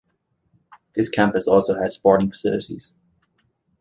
[0.95, 2.95] This campus also has sporting facilities.